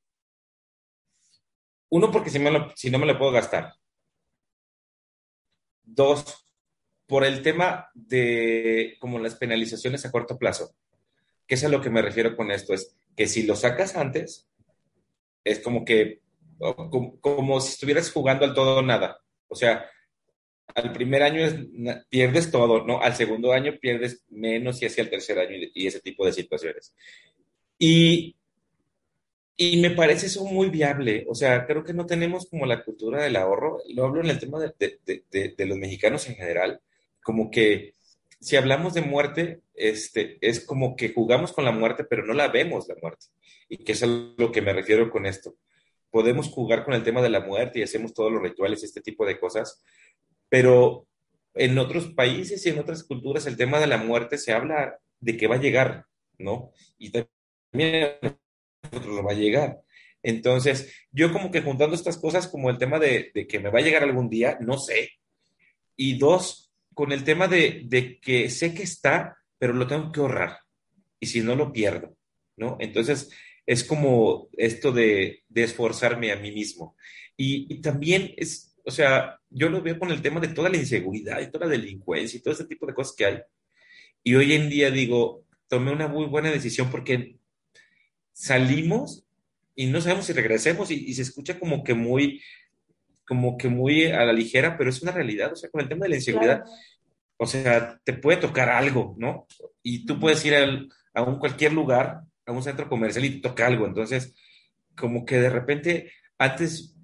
[1.91, 2.39] Uno, porque si,
[2.75, 3.75] si no me lo puedo gastar.
[5.83, 6.49] Dos,
[7.07, 10.75] por el tema de como las penalizaciones a corto plazo.
[11.47, 12.73] ¿Qué es a lo que me refiero con esto?
[12.73, 14.49] Es que si lo sacas antes,
[15.45, 16.23] es como que,
[16.59, 19.21] como, si estuvieras jugando al todo o nada.
[19.49, 19.87] O sea,
[20.75, 21.47] al primer año
[22.09, 23.01] pierdes todo, ¿no?
[23.01, 26.95] Al segundo año pierdes menos y hacia el tercer año y ese tipo de situaciones.
[27.79, 28.37] Y
[29.57, 31.25] y me parece eso muy viable.
[31.29, 33.81] O sea, creo que no tenemos como la cultura del ahorro.
[33.89, 36.81] Lo hablo en el tema de, los mexicanos en general.
[37.23, 37.95] Como que
[38.41, 42.49] si hablamos de muerte, este, es como que jugamos con la muerte, pero no la
[42.49, 43.27] vemos la muerte.
[43.69, 45.55] Y que es a lo que me refiero con esto.
[46.15, 49.27] Podemos jugar con el tema de la muerte y hacemos todos los rituales este tipo
[49.27, 49.83] de cosas,
[50.49, 51.09] pero
[51.55, 55.37] en otros países y en otras culturas el tema de la muerte se habla de
[55.37, 56.07] que va a llegar,
[56.39, 56.71] ¿no?
[56.99, 58.13] Y también
[58.81, 59.81] nosotros lo va a llegar.
[60.23, 63.83] Entonces, yo como que juntando estas cosas como el tema de, que me va a
[63.83, 65.15] llegar algún día, no sé.
[65.97, 70.61] Y dos, con el tema de, que sé que está, pero lo tengo que ahorrar.
[71.19, 72.17] Y si no, lo pierdo,
[72.57, 72.77] ¿no?
[72.79, 73.33] Entonces,
[73.67, 76.97] es como esto de, esforzarme a mí mismo.
[77.37, 81.41] Y, también es, o sea, yo lo veo con el tema de toda la inseguridad
[81.41, 83.39] y toda la delincuencia y todo ese tipo de cosas que hay.
[84.23, 87.39] Y hoy en día digo, tomé una muy buena decisión porque
[88.33, 89.27] salimos
[89.75, 92.43] y no sabemos si regresemos y, se escucha como que muy,
[93.27, 96.05] como que muy a la ligera, pero es una realidad, o sea, con el tema
[96.05, 96.65] de la inseguridad,
[97.37, 99.47] o sea, te puede tocar algo, ¿no?
[99.83, 100.55] Y tú puedes ir
[101.15, 104.35] a un cualquier lugar, a un centro comercial y toca algo, entonces,
[104.97, 106.97] como que de repente, antes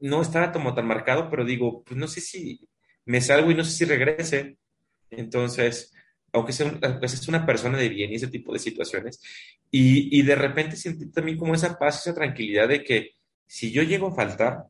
[0.00, 2.68] no estaba como tan marcado, pero digo, pues no sé si
[3.04, 4.58] me salgo y no sé si regrese,
[5.10, 5.94] entonces,
[6.32, 9.20] aunque sea es una persona de bien y ese tipo de situaciones.
[9.70, 13.12] Y, y de repente sentí también como esa paz, esa tranquilidad de que
[13.46, 14.64] si yo llego a faltar,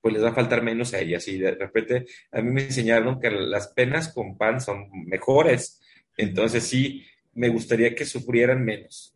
[0.00, 1.26] pues les va a faltar menos a ellas.
[1.28, 5.80] Y de repente a mí me enseñaron que las penas con pan son mejores.
[6.16, 9.11] Entonces sí, me gustaría que sufrieran menos.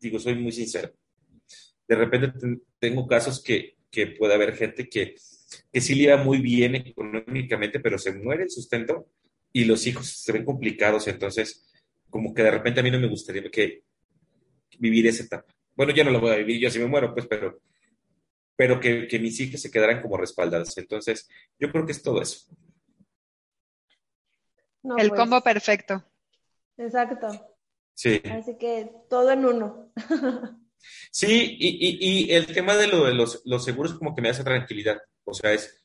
[0.00, 0.92] Digo, soy muy sincero.
[1.86, 2.32] De repente
[2.78, 5.16] tengo casos que, que puede haber gente que,
[5.72, 9.08] que sí le va muy bien económicamente, pero se muere el sustento
[9.52, 11.72] y los hijos se ven complicados, entonces
[12.10, 13.82] como que de repente a mí no me gustaría que
[14.78, 15.54] vivir esa etapa.
[15.74, 17.60] Bueno, ya no lo voy a vivir yo si me muero, pues, pero,
[18.56, 20.76] pero que, que mis hijas se quedaran como respaldadas.
[20.78, 22.50] Entonces, yo creo que es todo eso.
[24.82, 25.20] el pues.
[25.20, 26.04] combo perfecto.
[26.76, 27.47] Exacto.
[27.98, 28.22] Sí.
[28.30, 29.92] Así que todo en uno.
[31.10, 34.98] Sí, y, el tema de, lo de los, los, seguros como que me hace tranquilidad.
[35.24, 35.84] O sea, es,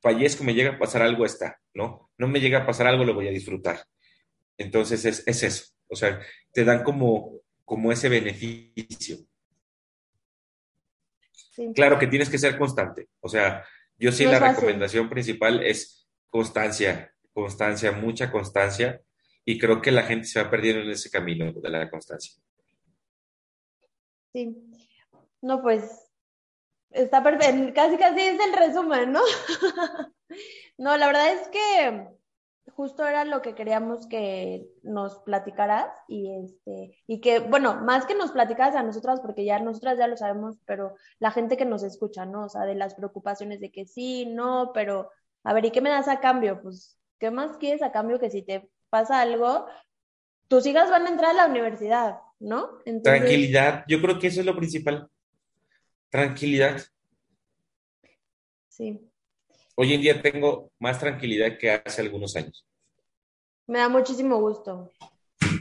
[0.00, 2.10] fallezco, me llega a pasar algo, está, ¿no?
[2.16, 3.84] No me llega a pasar algo, lo voy a disfrutar.
[4.56, 5.66] Entonces es, es eso.
[5.88, 6.18] O sea,
[6.50, 9.18] te dan como, como ese beneficio.
[11.74, 13.08] Claro que tienes que ser constante.
[13.20, 13.62] O sea,
[13.98, 19.02] yo sí la recomendación principal es constancia, constancia, mucha constancia.
[19.44, 22.34] Y creo que la gente se va perdiendo en ese camino de la constancia.
[24.32, 24.56] Sí.
[25.42, 26.10] No, pues
[26.90, 27.72] está perfecto.
[27.74, 29.20] Casi, casi es el resumen, ¿no?
[30.78, 32.08] no, la verdad es que
[32.72, 38.14] justo era lo que queríamos que nos platicaras y este y que bueno más que
[38.14, 41.82] nos platicaras a nosotras porque ya nosotras ya lo sabemos pero la gente que nos
[41.82, 45.10] escucha no o sea de las preocupaciones de que sí no pero
[45.44, 48.30] a ver y qué me das a cambio pues qué más quieres a cambio que
[48.30, 49.66] si te pasa algo
[50.46, 54.46] tus hijas van a entrar a la universidad no tranquilidad yo creo que eso es
[54.46, 55.08] lo principal
[56.10, 56.80] tranquilidad
[58.68, 59.10] sí
[59.76, 62.66] hoy en día tengo más tranquilidad que hace algunos años.
[63.66, 64.92] Me da muchísimo gusto.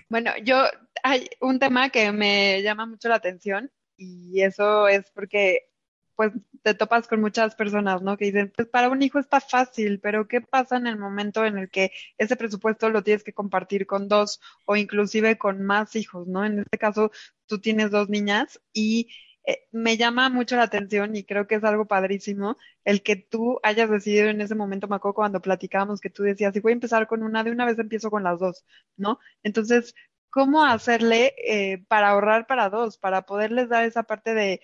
[0.10, 0.58] Bueno, yo
[1.04, 5.70] hay un tema que me llama mucho la atención y eso es porque
[6.16, 8.18] pues te topas con muchas personas, ¿no?
[8.18, 11.58] Que dicen, pues para un hijo está fácil, pero ¿qué pasa en el momento en
[11.58, 16.28] el que ese presupuesto lo tienes que compartir con dos o inclusive con más hijos,
[16.28, 16.46] ¿no?
[16.46, 17.12] En este caso,
[17.48, 19.10] tú tienes dos niñas y
[19.46, 23.60] eh, me llama mucho la atención y creo que es algo padrísimo el que tú
[23.64, 26.74] hayas decidido en ese momento, me acuerdo cuando platicábamos que tú decías, si voy a
[26.76, 28.64] empezar con una, de una vez empiezo con las dos,
[28.96, 29.20] ¿no?
[29.44, 29.96] Entonces,
[30.30, 34.62] ¿cómo hacerle eh, para ahorrar para dos, para poderles dar esa parte de,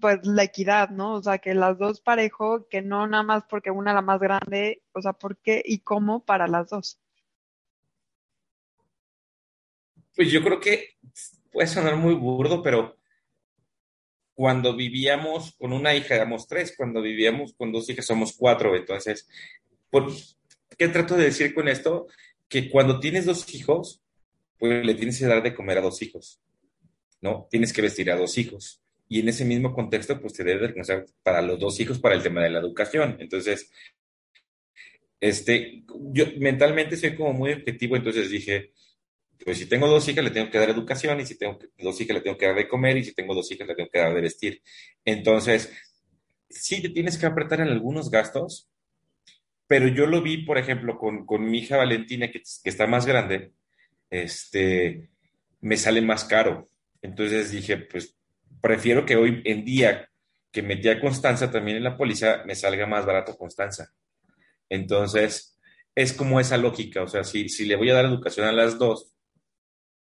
[0.00, 1.14] pues, la equidad, ¿no?
[1.14, 4.82] O sea, que las dos parejo, que no nada más porque una la más grande,
[4.92, 6.98] o sea, ¿por qué y cómo para las dos?
[10.14, 10.96] Pues yo creo que
[11.50, 12.96] puede sonar muy burdo, pero
[14.34, 18.76] cuando vivíamos con una hija éramos tres, cuando vivíamos con dos hijas somos cuatro.
[18.76, 19.28] Entonces,
[20.76, 22.06] ¿qué trato de decir con esto?
[22.48, 24.02] Que cuando tienes dos hijos,
[24.58, 26.40] pues le tienes que dar de comer a dos hijos,
[27.20, 27.48] ¿no?
[27.50, 28.83] Tienes que vestir a dos hijos.
[29.08, 32.14] Y en ese mismo contexto, pues te debe de alcanzar para los dos hijos para
[32.14, 33.16] el tema de la educación.
[33.20, 33.70] Entonces,
[35.20, 38.72] este, yo mentalmente soy como muy objetivo, entonces dije,
[39.44, 42.16] pues si tengo dos hijas, le tengo que dar educación, y si tengo dos hijas,
[42.16, 44.14] le tengo que dar de comer, y si tengo dos hijas, le tengo que dar
[44.14, 44.62] de vestir.
[45.04, 45.72] Entonces,
[46.48, 48.68] sí te tienes que apretar en algunos gastos,
[49.66, 53.06] pero yo lo vi, por ejemplo, con, con mi hija Valentina, que, que, está más
[53.06, 53.52] grande,
[54.10, 55.10] este,
[55.60, 56.68] me sale más caro.
[57.02, 58.16] Entonces dije, pues
[58.64, 60.08] prefiero que hoy en día
[60.50, 63.92] que metí a Constanza también en la póliza, me salga más barato Constanza.
[64.70, 65.60] Entonces,
[65.94, 68.78] es como esa lógica, o sea, si, si le voy a dar educación a las
[68.78, 69.14] dos,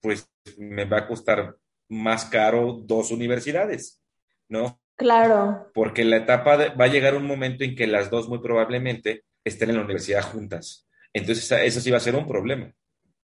[0.02, 0.28] pues
[0.58, 1.56] me va a costar
[1.88, 4.02] más caro dos universidades,
[4.50, 4.78] ¿no?
[4.94, 5.70] Claro.
[5.72, 9.70] Porque la etapa va a llegar un momento en que las dos muy probablemente estén
[9.70, 10.86] en la universidad juntas.
[11.14, 12.70] Entonces, eso sí va a ser un problema.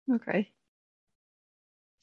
[0.07, 0.54] Ok.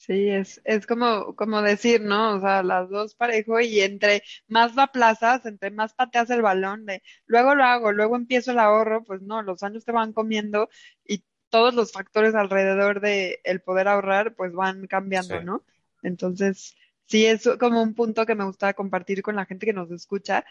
[0.05, 2.35] Sí, es, es como, como decir, ¿no?
[2.35, 6.85] O sea, las dos parejo y entre más va plazas, entre más pateas el balón
[6.85, 10.67] de luego lo hago, luego empiezo el ahorro, pues no, los años te van comiendo
[11.05, 15.63] y todos los factores alrededor de el poder ahorrar pues van cambiando, ¿no?
[16.01, 19.89] Entonces, sí es como un punto que me gusta compartir con la gente que nos
[19.89, 20.43] escucha,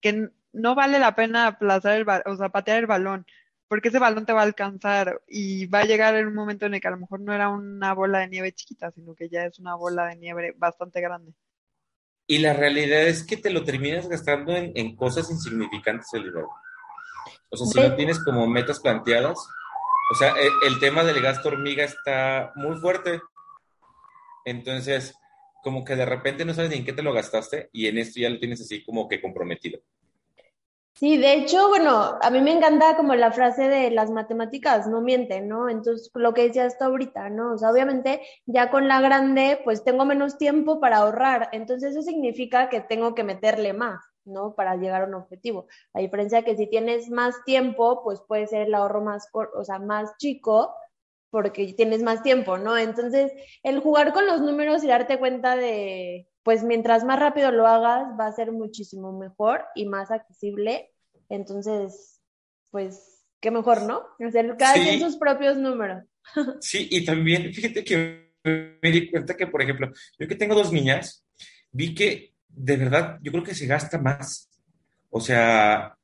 [0.00, 3.24] que no vale la pena aplazar el o sea, patear el balón,
[3.68, 6.74] porque ese balón te va a alcanzar y va a llegar en un momento en
[6.74, 9.44] el que a lo mejor no era una bola de nieve chiquita, sino que ya
[9.44, 11.32] es una bola de nieve bastante grande.
[12.28, 16.48] Y la realidad es que te lo terminas gastando en, cosas insignificantes el dinero.
[17.50, 19.38] O sea, si no tienes como metas planteadas,
[20.10, 23.20] o sea, e, el, tema del gasto hormiga está muy fuerte.
[24.44, 25.14] Entonces,
[25.62, 28.20] como que de repente no sabes ni en qué te lo gastaste y en esto
[28.20, 29.80] ya lo tienes así como que comprometido.
[30.98, 35.02] Sí, de hecho, bueno, a mí me encanta como la frase de las matemáticas no
[35.02, 35.68] mienten, ¿no?
[35.68, 37.52] Entonces, lo que decías hasta ahorita, ¿no?
[37.52, 42.00] O sea, obviamente ya con la grande, pues tengo menos tiempo para ahorrar, entonces eso
[42.02, 44.00] significa que tengo que meterle más.
[44.24, 44.56] ¿no?
[44.56, 45.68] Para llegar a un objetivo.
[45.94, 49.78] A diferencia que si tienes más tiempo, pues puede ser el ahorro más, o sea,
[49.78, 50.74] más chico
[51.30, 52.76] porque tienes más tiempo, ¿no?
[52.76, 53.32] Entonces,
[53.62, 58.06] el jugar con los números y darte cuenta de, pues mientras más rápido lo hagas,
[58.16, 60.92] va a ser muchísimo mejor y más accesible.
[61.28, 62.20] Entonces,
[62.70, 64.04] pues, qué mejor, ¿no?
[64.24, 65.00] Hacer cada sí.
[65.00, 66.04] sus propios números.
[66.60, 70.72] Sí, y también, fíjate que me di cuenta que, por ejemplo, yo que tengo dos
[70.72, 71.26] niñas,
[71.72, 74.48] vi que de verdad, yo creo que se gasta más.
[75.10, 75.98] O sea,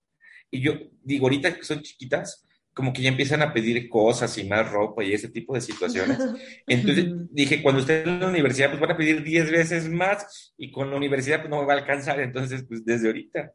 [0.50, 0.72] y yo
[1.04, 5.04] digo, ahorita que son chiquitas, como que ya empiezan a pedir cosas y más ropa
[5.04, 6.18] y ese tipo de situaciones.
[6.66, 10.70] Entonces dije, cuando esté en la universidad, pues van a pedir 10 veces más y
[10.70, 12.20] con la universidad pues no me va a alcanzar.
[12.20, 13.52] Entonces, pues desde ahorita.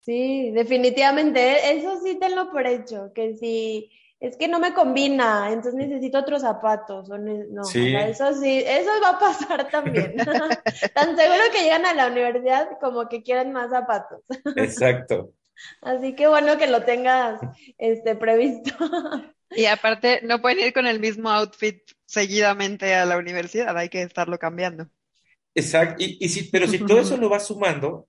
[0.00, 3.88] Sí, definitivamente, eso sí tenlo por hecho, que si
[4.18, 7.10] es que no me combina, entonces necesito otros zapatos.
[7.10, 10.14] O no, eso sí, eso va a pasar también.
[10.94, 14.20] Tan seguro que llegan a la universidad como que quieren más zapatos.
[14.56, 15.32] Exacto.
[15.80, 17.40] Así que bueno que lo tengas
[17.78, 18.74] este, previsto.
[19.54, 24.02] Y aparte, no pueden ir con el mismo outfit seguidamente a la universidad, hay que
[24.02, 24.88] estarlo cambiando.
[25.54, 28.08] Exacto, y, y si, pero si todo eso lo va sumando,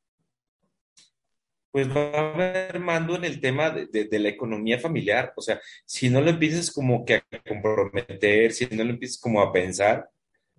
[1.74, 5.34] pues va mermando en el tema de, de, la economía familiar.
[5.36, 9.42] O sea, si no lo empiezas como que a comprometer, si no lo empiezas como
[9.42, 10.08] a pensar,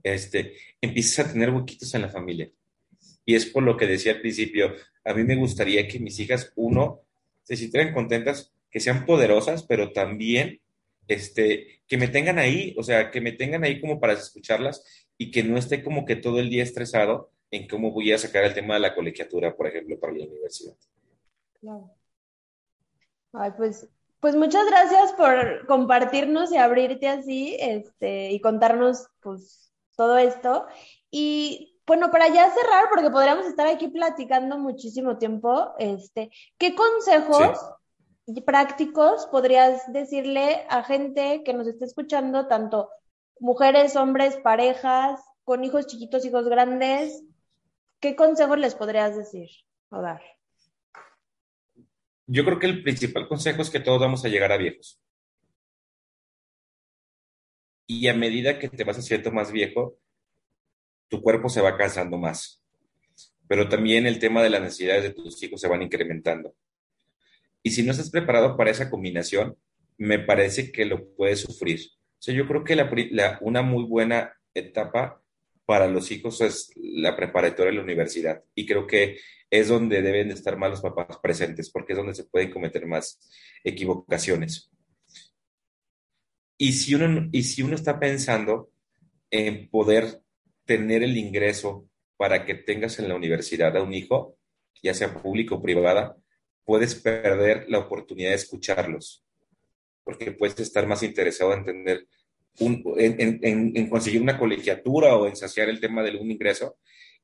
[0.03, 2.51] este, empiezas a tener huequitos en la familia.
[3.25, 6.53] Y es por lo que decía al principio, a mí me gustaría que mis hijas,
[6.57, 7.01] uno,
[7.43, 10.61] se sintieran contentas, que sean poderosas, pero también
[11.07, 14.85] este, que me tengan ahí, o sea, que me tengan ahí como para escucharlas
[15.19, 18.45] y que no esté como que todo el día estresado en cómo voy a sacar
[18.45, 20.75] el tema de la colegiatura, por ejemplo, para la universidad.
[21.61, 21.91] Claro.
[23.33, 23.89] Ay, pues,
[24.21, 30.67] pues muchas gracias por compartirnos y abrirte así, este, y contarnos, pues, todo esto.
[31.11, 37.59] Y bueno, para ya cerrar, porque podríamos estar aquí platicando muchísimo tiempo, este, ¿qué consejos
[38.47, 42.89] prácticos podrías decirle a gente que nos esté escuchando, tanto
[43.39, 47.23] mujeres, hombres, parejas, con hijos chiquitos, hijos grandes?
[48.01, 49.49] ¿Qué consejos les podrías decir
[49.91, 50.23] o dar?
[52.27, 54.99] Yo creo que el principal consejo es que todos vamos a llegar a viejos.
[57.87, 59.99] Y a medida que te vas haciendo más viejo,
[61.09, 62.63] tu cuerpo se va cansando más.
[63.49, 66.55] Pero también el tema de las necesidades de tus hijos se van incrementando.
[67.63, 69.57] Y si no estás preparado para esa combinación,
[69.97, 71.81] me parece que lo puedes sufrir.
[72.19, 75.23] O sea, yo creo que la, una muy buena etapa
[75.67, 78.43] para los hijos es la preparatoria de la universidad.
[78.55, 79.19] Y creo que
[79.51, 82.87] es donde deben de estar más los papás presentes, porque es donde se pueden cometer
[82.87, 83.21] más
[83.63, 84.71] equivocaciones.
[86.59, 88.71] Y si uno, y si uno está pensando
[89.31, 90.24] en poder
[90.65, 94.37] tener el ingreso para que tengas en la universidad a un hijo,
[94.83, 96.17] ya sea público o privada,
[96.65, 99.25] puedes perder la oportunidad de escucharlos,
[100.03, 102.07] porque puedes estar más interesado en tener
[102.59, 106.77] en, conseguir una colegiatura o en saciar el tema de un ingreso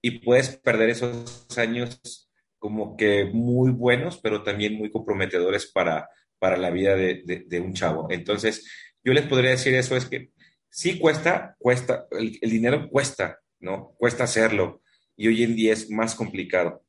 [0.03, 6.57] y puedes perder esos años como que muy buenos, pero también muy comprometedores para, para
[6.57, 8.09] la vida de, un chavo.
[8.11, 8.69] Entonces,
[9.03, 10.31] yo les podría decir eso, es que
[10.71, 13.95] sí cuesta, cuesta, el, dinero cuesta, ¿no?
[13.99, 14.83] Cuesta hacerlo
[15.17, 16.85] y hoy en día es más complicado.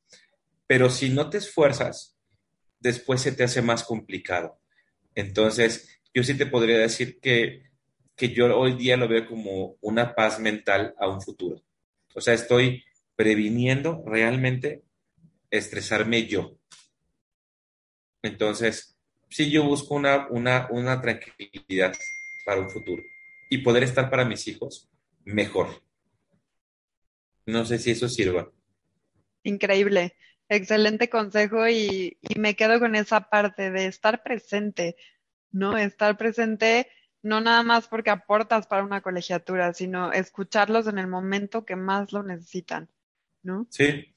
[0.67, 2.15] Pero si no te esfuerzas,
[2.79, 4.59] después se te hace más complicado.
[5.15, 7.69] Entonces, yo sí te podría decir que,
[8.15, 11.61] que yo hoy día lo veo como una paz mental a un futuro.
[12.13, 14.83] O sea, estoy previniendo realmente
[15.49, 16.57] estresarme yo.
[18.21, 18.97] Entonces,
[19.29, 21.93] sí, yo busco una, una, una tranquilidad
[22.45, 23.03] para un futuro
[23.51, 24.89] y poder estar para mis hijos
[25.23, 25.83] mejor.
[27.45, 28.51] No sé si eso sirva.
[29.43, 30.15] Increíble,
[30.49, 34.95] excelente consejo y, y, me quedo con esa parte de estar presente,
[35.51, 35.77] ¿no?
[35.77, 36.87] Estar presente
[37.21, 42.11] no nada más porque aportas para una colegiatura, sino escucharlos en el momento que más
[42.11, 42.89] lo necesitan.
[43.43, 43.67] ¿no?
[43.69, 44.13] Sí.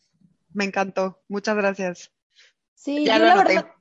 [0.53, 2.13] Me encantó, muchas gracias.
[2.75, 3.74] Sí, yo la, verdad,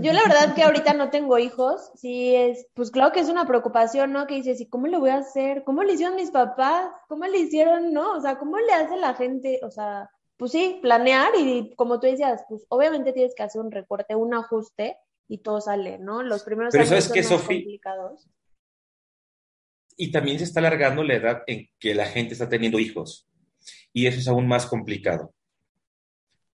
[0.00, 3.46] yo la verdad que ahorita no tengo hijos, sí es, pues claro que es una
[3.46, 4.26] preocupación, ¿no?
[4.26, 5.64] Que dices, ¿y cómo le voy a hacer?
[5.64, 6.90] ¿Cómo le hicieron mis papás?
[7.08, 8.12] ¿Cómo le hicieron, no?
[8.12, 9.60] O sea, ¿cómo le hace la gente?
[9.62, 13.70] O sea, pues sí, planear y como tú decías, pues obviamente tienes que hacer un
[13.70, 14.96] recorte, un ajuste
[15.28, 16.22] y todo sale, ¿no?
[16.22, 18.28] Los primeros Pero años son que, más complicados.
[19.96, 23.28] Y también se está alargando la edad en que la gente está teniendo hijos.
[23.92, 25.34] Y eso es aún más complicado,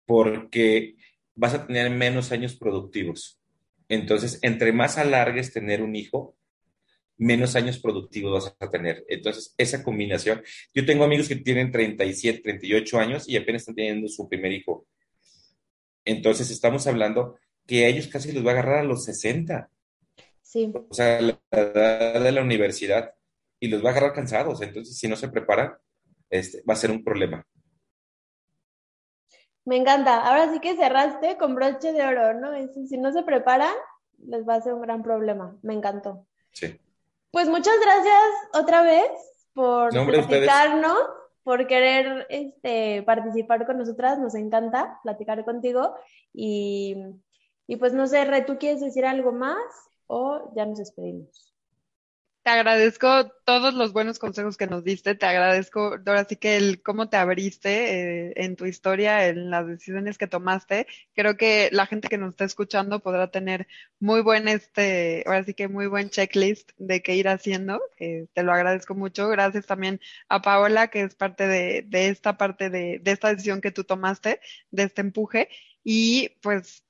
[0.05, 0.97] porque
[1.37, 3.41] vas a tener menos años productivos.
[3.89, 6.37] Entonces, entre más alargues tener un hijo,
[7.19, 9.05] menos años productivos vas a tener.
[9.09, 10.43] Entonces, esa combinación,
[10.75, 14.87] yo tengo amigos que tienen 37, 38 años y apenas están teniendo su primer hijo.
[16.05, 19.71] Entonces, estamos hablando que a ellos casi les va a agarrar a los 60.
[20.43, 20.73] Sí.
[20.75, 23.13] O sea, la edad de la universidad
[23.61, 24.63] y los va a agarrar cansados.
[24.63, 25.75] Entonces, si no se preparan,
[26.31, 27.47] este, va a ser un problema.
[29.67, 30.25] Me encanta.
[30.25, 32.53] Ahora sí que cerraste con broche de oro, ¿no?
[32.87, 33.75] si no se preparan,
[34.19, 35.57] les va a ser un gran problema.
[35.63, 36.25] Me encantó.
[36.53, 36.81] Sí.
[37.33, 38.23] Pues muchas gracias
[38.55, 39.11] otra vez
[39.53, 40.99] por platicarnos,
[41.43, 44.21] por querer este, participar con nosotras.
[44.21, 45.97] Nos encanta platicar contigo.
[46.33, 46.97] Y,
[47.67, 49.59] Y pues no sé, Re, ¿tú quieres decir algo más
[50.07, 51.56] o ya nos despedimos?
[52.47, 56.81] Te agradezco todos los buenos consejos que nos diste, te agradezco, ahora sí que el
[56.81, 60.87] cómo te abriste eh, en tu historia, en las decisiones que tomaste.
[61.13, 63.67] Creo que la gente que nos está escuchando podrá tener
[63.99, 67.83] muy buen, este, ahora sí que muy buen checklist de qué ir haciendo.
[67.99, 69.27] Eh, te lo agradezco mucho.
[69.29, 73.83] Gracias también a Paola, que es parte de, esta parte de esta decisión que tú
[73.83, 74.39] tomaste,
[74.71, 75.49] de este empuje.
[75.83, 76.85] Y pues,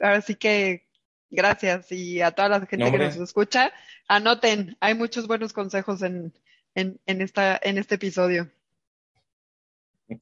[0.00, 0.87] ahora sí que
[1.30, 3.72] Gracias y a toda la gente que nos escucha,
[4.08, 6.32] anoten, hay muchos buenos consejos en,
[6.74, 8.50] en, en, esta, en este episodio.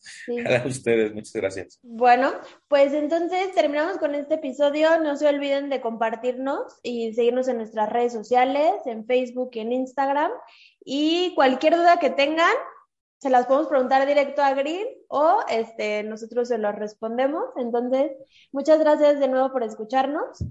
[0.01, 0.39] Sí.
[0.41, 1.79] A ustedes, muchas gracias.
[1.83, 2.33] Bueno,
[2.69, 4.99] pues entonces terminamos con este episodio.
[5.01, 9.73] No se olviden de compartirnos y seguirnos en nuestras redes sociales, en Facebook y en
[9.73, 10.33] Instagram.
[10.85, 12.53] Y cualquier duda que tengan,
[13.19, 17.45] se las podemos preguntar directo a Green o este, nosotros se los respondemos.
[17.57, 18.11] Entonces,
[18.51, 20.45] muchas gracias de nuevo por escucharnos.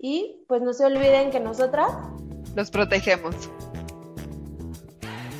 [0.00, 1.90] Y pues no se olviden que nosotras
[2.54, 3.34] los protegemos.